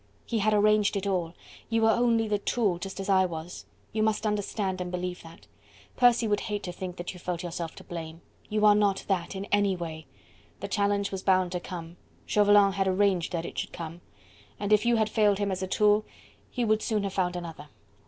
He 0.25 0.39
had 0.39 0.51
arranged 0.51 0.97
it 0.97 1.05
all.... 1.05 1.35
You 1.69 1.83
were 1.83 1.91
only 1.91 2.27
the 2.27 2.39
tool... 2.39 2.79
just 2.79 2.99
as 2.99 3.07
I 3.07 3.27
was.... 3.27 3.67
You 3.93 4.01
must 4.01 4.25
understand 4.25 4.81
and 4.81 4.89
believe 4.91 5.21
that.... 5.21 5.45
Percy 5.95 6.27
would 6.27 6.39
hate 6.39 6.63
to 6.63 6.71
think 6.71 6.95
that 6.97 7.13
you 7.13 7.19
felt 7.19 7.43
yourself 7.43 7.75
to 7.75 7.83
blame... 7.83 8.21
you 8.49 8.65
are 8.65 8.73
not 8.73 9.05
that, 9.07 9.35
in 9.35 9.45
any 9.51 9.75
way.... 9.75 10.07
The 10.59 10.67
challenge 10.67 11.11
was 11.11 11.21
bound 11.21 11.51
to 11.51 11.59
come.... 11.59 11.97
Chauvelin 12.25 12.71
had 12.71 12.87
arranged 12.87 13.31
that 13.33 13.45
it 13.45 13.59
should 13.59 13.73
come, 13.73 14.01
and 14.59 14.73
if 14.73 14.87
you 14.87 14.95
had 14.95 15.07
failed 15.07 15.37
him 15.37 15.51
as 15.51 15.61
a 15.61 15.67
tool, 15.67 16.03
he 16.49 16.63
soon 16.79 16.95
would 16.97 17.03
have 17.03 17.13
found 17.13 17.35
another! 17.35 17.69